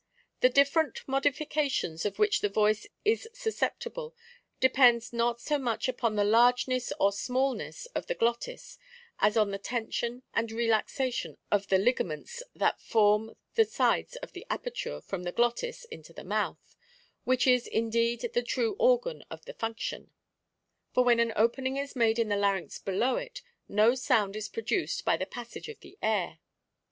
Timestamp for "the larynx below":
22.29-23.17